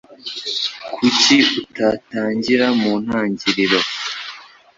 [0.95, 3.79] Kuki utatangira mu ntangiriro